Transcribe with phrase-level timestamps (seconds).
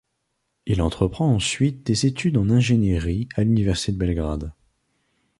[0.65, 4.51] Il entreprend ensuite des études en ingénierie à l'Université de Belgrade.